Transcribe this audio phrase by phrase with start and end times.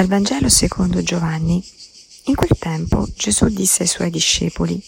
[0.00, 1.62] Dal Vangelo secondo Giovanni.
[2.24, 4.82] In quel tempo Gesù disse ai suoi discepoli,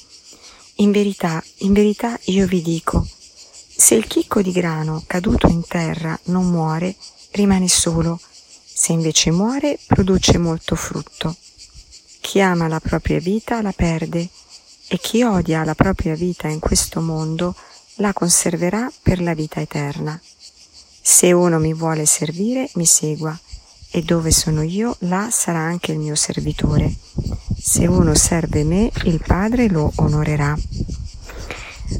[0.76, 3.06] In verità, in verità io vi dico,
[3.76, 6.96] se il chicco di grano caduto in terra non muore,
[7.32, 8.18] rimane solo,
[8.64, 11.36] se invece muore, produce molto frutto.
[12.22, 14.26] Chi ama la propria vita la perde,
[14.88, 17.54] e chi odia la propria vita in questo mondo
[17.96, 20.18] la conserverà per la vita eterna.
[21.02, 23.38] Se uno mi vuole servire, mi segua
[23.94, 26.94] e dove sono io, là sarà anche il mio servitore.
[27.56, 30.56] Se uno serve me, il Padre lo onorerà.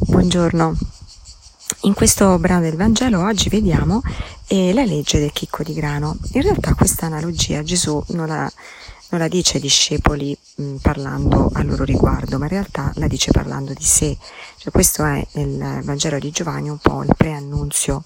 [0.01, 0.75] Buongiorno.
[1.83, 4.01] In questo brano del Vangelo oggi vediamo
[4.47, 6.17] eh, la legge del chicco di grano.
[6.33, 8.51] In realtà questa analogia Gesù non la,
[9.13, 13.31] non la dice ai discepoli mh, parlando a loro riguardo, ma in realtà la dice
[13.31, 14.17] parlando di sé.
[14.57, 18.03] Cioè, questo è nel Vangelo di Giovanni un po' il preannunzio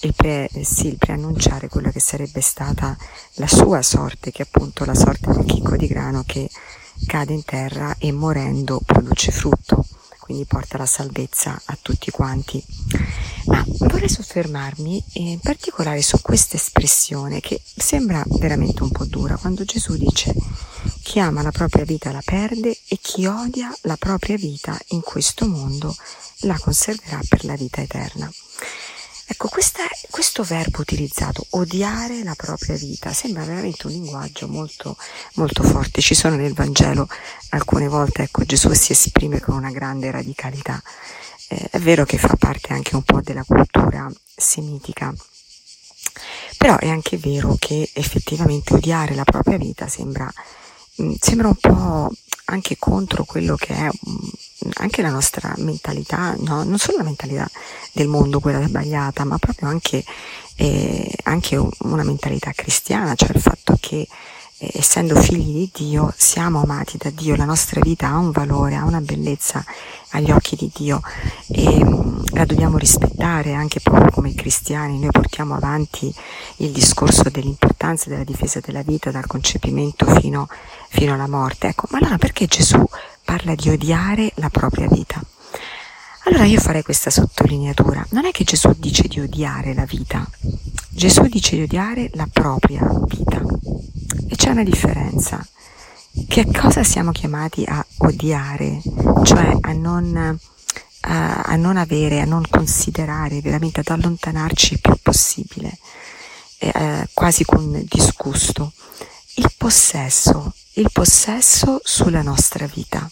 [0.00, 2.96] il, pre, eh, sì, il preannunciare quello che sarebbe stata
[3.34, 6.48] la sua sorte, che è appunto la sorte del chicco di grano che
[7.06, 9.84] cade in terra e morendo produce frutto,
[10.30, 12.62] quindi porta la salvezza a tutti quanti.
[13.46, 19.64] Ma vorrei soffermarmi in particolare su questa espressione che sembra veramente un po' dura quando
[19.64, 20.32] Gesù dice
[21.02, 25.48] chi ama la propria vita la perde e chi odia la propria vita in questo
[25.48, 25.96] mondo
[26.42, 28.30] la conserverà per la vita eterna.
[29.32, 34.96] Ecco, questa, questo verbo utilizzato, odiare la propria vita, sembra veramente un linguaggio molto,
[35.34, 36.00] molto forte.
[36.00, 37.06] Ci sono nel Vangelo
[37.50, 40.82] alcune volte, ecco, Gesù si esprime con una grande radicalità.
[41.46, 45.14] Eh, è vero che fa parte anche un po' della cultura semitica,
[46.58, 50.28] però è anche vero che effettivamente odiare la propria vita sembra,
[50.96, 52.10] mh, mm, sembra un po'
[52.50, 54.28] anche contro quello che è mm,
[54.74, 56.62] anche la nostra mentalità, no?
[56.64, 57.48] non solo la mentalità
[57.92, 60.04] del mondo, quella sbagliata, ma proprio anche,
[60.56, 64.06] eh, anche una mentalità cristiana, cioè il fatto che
[64.60, 68.84] essendo figli di Dio siamo amati da Dio, la nostra vita ha un valore, ha
[68.84, 69.64] una bellezza
[70.10, 71.00] agli occhi di Dio
[71.48, 74.98] e mh, la dobbiamo rispettare anche proprio come cristiani.
[74.98, 76.14] Noi portiamo avanti
[76.56, 80.46] il discorso dell'importanza della difesa della vita dal concepimento fino,
[80.88, 81.68] fino alla morte.
[81.68, 82.84] Ecco, ma allora perché Gesù
[83.24, 85.22] parla di odiare la propria vita?
[86.24, 88.06] Allora io farei questa sottolineatura.
[88.10, 90.28] Non è che Gesù dice di odiare la vita,
[90.90, 93.40] Gesù dice di odiare la propria vita.
[94.32, 95.44] E c'è una differenza.
[96.28, 98.80] Che cosa siamo chiamati a odiare?
[99.24, 100.38] Cioè a non,
[101.00, 105.76] a, a non avere, a non considerare, veramente ad allontanarci il più possibile,
[106.58, 108.72] eh, quasi con disgusto.
[109.34, 113.10] Il possesso, il possesso sulla nostra vita.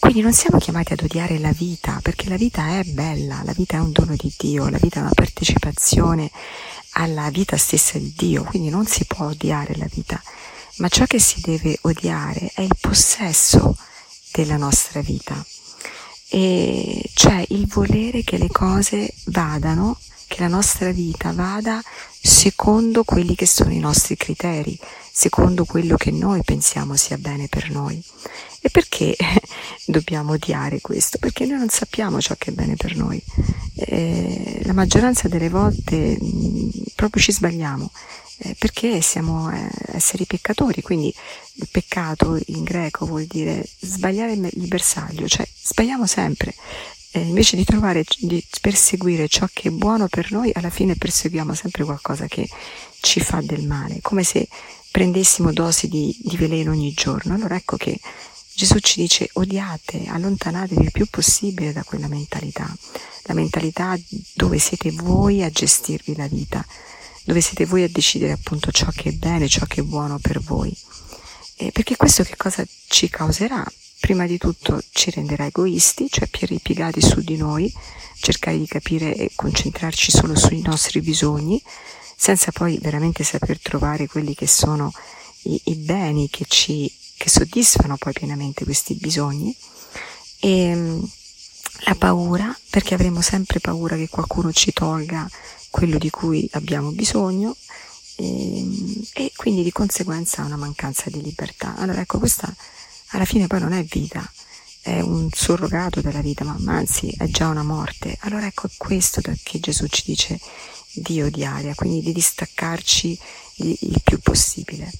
[0.00, 3.76] Quindi non siamo chiamati ad odiare la vita, perché la vita è bella, la vita
[3.76, 6.32] è un dono di Dio, la vita è una partecipazione
[6.92, 10.20] alla vita stessa di Dio, quindi non si può odiare la vita,
[10.78, 13.76] ma ciò che si deve odiare è il possesso
[14.32, 15.44] della nostra vita,
[16.28, 19.98] e cioè il volere che le cose vadano,
[20.30, 21.82] che la nostra vita vada
[22.22, 24.78] secondo quelli che sono i nostri criteri,
[25.10, 28.00] secondo quello che noi pensiamo sia bene per noi.
[28.60, 29.16] E perché
[29.86, 31.18] dobbiamo odiare questo?
[31.18, 33.20] Perché noi non sappiamo ciò che è bene per noi.
[33.74, 37.90] Eh, la maggioranza delle volte mh, mm, proprio ci sbagliamo.
[38.42, 41.12] Eh, perché siamo eh, esseri peccatori, quindi
[41.54, 46.54] il peccato in greco vuol dire sbagliare il bersaglio, cioè sbagliamo sempre.
[47.12, 51.54] Eh, invece di trovare, di perseguire ciò che è buono per noi, alla fine perseguiamo
[51.54, 52.48] sempre qualcosa che
[53.00, 54.48] ci fa del male, come se
[54.90, 57.34] prendessimo dosi di, di veleno ogni giorno.
[57.34, 57.98] Allora ecco che
[58.54, 62.72] Gesù ci dice odiate, allontanatevi il più possibile da quella mentalità,
[63.22, 63.98] la mentalità
[64.34, 66.64] dove siete voi a gestirvi la vita,
[67.24, 70.40] dove siete voi a decidere appunto ciò che è bene, ciò che è buono per
[70.40, 70.76] voi.
[71.56, 73.64] E perché questo che cosa ci causerà?
[74.00, 77.72] Prima di tutto ci renderà egoisti, cioè più ripiegati su di noi,
[78.18, 81.62] cercare di capire e concentrarci solo sui nostri bisogni,
[82.16, 84.92] senza poi veramente saper trovare quelli che sono
[85.42, 89.54] i, i beni che ci che soddisfano poi pienamente questi bisogni
[90.38, 91.02] e mm,
[91.84, 95.28] la paura perché avremo sempre paura che qualcuno ci tolga
[95.68, 97.54] quello di cui abbiamo bisogno
[98.16, 101.76] e, mm, e quindi di conseguenza una mancanza di libertà.
[101.76, 102.50] Allora ecco, questa
[103.10, 104.28] alla fine poi non è vita,
[104.82, 108.16] è un surrogato della vita, ma anzi è già una morte.
[108.20, 110.40] Allora ecco questo che Gesù ci dice
[110.92, 113.18] di odiare, quindi di distaccarci
[113.56, 114.90] il più possibile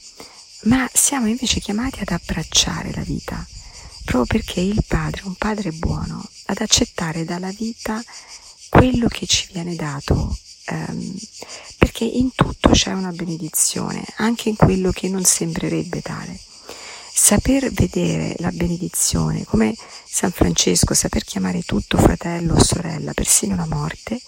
[0.63, 3.47] ma siamo invece chiamati ad abbracciare la vita,
[4.05, 8.03] proprio perché il Padre, un Padre buono, ad accettare dalla vita
[8.69, 10.37] quello che ci viene dato
[10.67, 11.17] ehm,
[11.79, 16.39] perché in tutto c'è una benedizione, anche in quello che non sembrerebbe tale.
[17.23, 19.75] Saper vedere la benedizione, come
[20.05, 24.19] San Francesco, saper chiamare tutto fratello o sorella, persino la morte,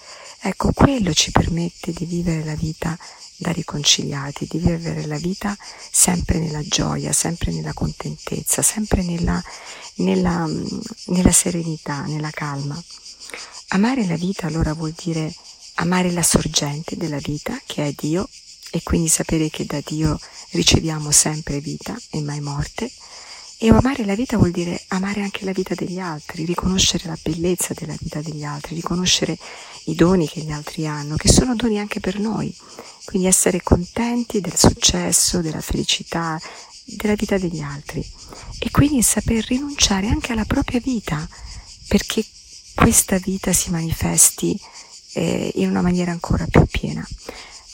[0.40, 2.96] ecco, quello ci permette di vivere la vita
[3.38, 9.42] da riconciliati, di vivere la vita sempre nella gioia, sempre nella contentezza, sempre nella,
[9.96, 10.46] nella,
[11.06, 12.80] nella serenità, nella calma.
[13.68, 15.34] Amare la vita allora vuol dire
[15.76, 18.28] amare la sorgente della vita, che è Dio,
[18.74, 20.18] e quindi sapere che da Dio
[20.52, 22.90] riceviamo sempre vita e mai morte.
[23.58, 27.74] E amare la vita vuol dire amare anche la vita degli altri, riconoscere la bellezza
[27.74, 29.38] della vita degli altri, riconoscere
[29.84, 32.52] i doni che gli altri hanno, che sono doni anche per noi.
[33.04, 36.40] Quindi essere contenti del successo, della felicità,
[36.84, 38.04] della vita degli altri.
[38.58, 41.28] E quindi saper rinunciare anche alla propria vita,
[41.86, 42.24] perché
[42.74, 44.58] questa vita si manifesti
[45.12, 47.06] eh, in una maniera ancora più piena.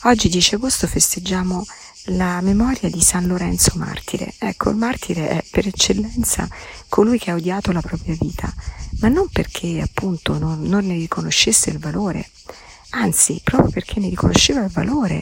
[0.03, 1.65] Oggi 10 agosto festeggiamo
[2.05, 4.33] la memoria di San Lorenzo martire.
[4.37, 6.47] Ecco, il martire è per eccellenza
[6.87, 8.49] colui che ha odiato la propria vita,
[9.01, 12.29] ma non perché appunto non, non ne riconoscesse il valore,
[12.91, 15.21] anzi, proprio perché ne riconosceva il valore,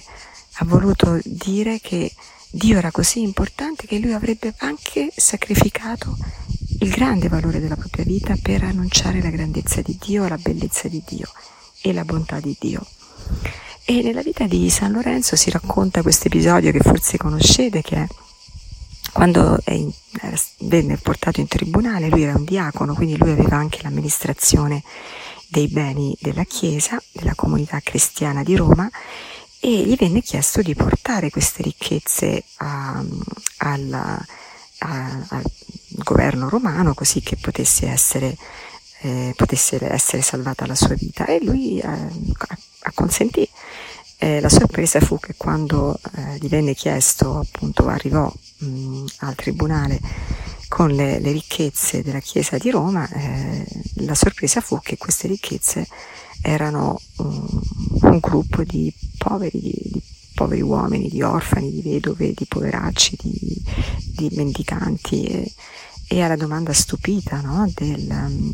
[0.58, 2.14] ha voluto dire che
[2.52, 6.16] Dio era così importante che lui avrebbe anche sacrificato
[6.82, 11.02] il grande valore della propria vita per annunciare la grandezza di Dio, la bellezza di
[11.04, 11.32] Dio
[11.82, 12.86] e la bontà di Dio.
[13.90, 18.08] E nella vita di San Lorenzo si racconta questo episodio che forse conoscete, che è
[19.14, 19.90] quando in,
[20.60, 24.84] venne portato in tribunale, lui era un diacono, quindi lui aveva anche l'amministrazione
[25.48, 28.90] dei beni della Chiesa, della comunità cristiana di Roma,
[29.62, 33.02] e gli venne chiesto di portare queste ricchezze a,
[33.60, 34.26] al,
[34.80, 35.44] al
[35.92, 38.36] governo romano così che potesse essere
[39.00, 41.26] eh, potesse essere salvata la sua vita.
[41.26, 42.10] E lui eh,
[42.98, 43.48] acconsentì.
[44.20, 50.00] Eh, la sorpresa fu che quando eh, gli venne chiesto, appunto arrivò mh, al tribunale
[50.68, 53.66] con le, le, ricchezze della Chiesa di Roma, eh,
[53.98, 55.88] la sorpresa fu che queste ricchezze
[56.42, 57.62] erano un,
[58.02, 60.02] un gruppo di poveri, di, di,
[60.34, 63.64] poveri uomini, di orfani, di vedove, di poveracci, di,
[64.16, 65.26] di mendicanti.
[65.26, 65.52] E,
[66.10, 68.52] e alla domanda stupita no, del, um,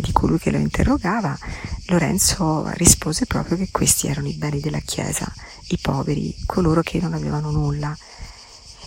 [0.00, 1.36] di colui che lo interrogava,
[1.86, 5.32] Lorenzo rispose proprio che questi erano i beni della Chiesa,
[5.68, 7.96] i poveri, coloro che non avevano nulla.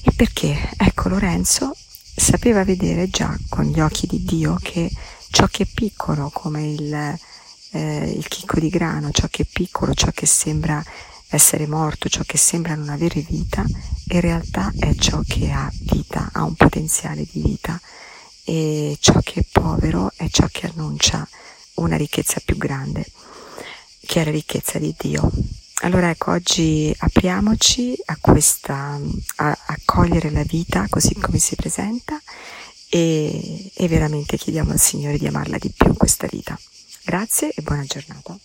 [0.03, 0.71] E perché?
[0.77, 1.75] Ecco, Lorenzo
[2.15, 4.91] sapeva vedere già con gli occhi di Dio che
[5.29, 6.93] ciò che è piccolo, come il,
[7.71, 10.83] eh, il chicco di grano, ciò che è piccolo, ciò che sembra
[11.29, 13.63] essere morto, ciò che sembra non avere vita,
[14.11, 17.79] in realtà è ciò che ha vita, ha un potenziale di vita
[18.43, 21.27] e ciò che è povero è ciò che annuncia
[21.79, 23.05] una ricchezza più grande,
[24.05, 25.31] che è la ricchezza di Dio.
[25.81, 28.99] Allora ecco, oggi apriamoci a questa,
[29.37, 32.21] a, a cogliere la vita così come si presenta
[32.89, 36.59] e, e veramente chiediamo al Signore di amarla di più questa vita.
[37.03, 38.37] Grazie e buona giornata.